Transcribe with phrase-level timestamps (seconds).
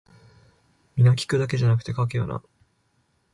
[0.95, 2.41] 皆聞くだけじゃなくて書けよな